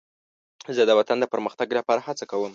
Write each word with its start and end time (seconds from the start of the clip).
زه 0.75 0.81
د 0.89 0.91
وطن 0.99 1.17
د 1.19 1.25
پرمختګ 1.33 1.67
لپاره 1.79 2.01
هڅه 2.07 2.25
کوم. 2.31 2.49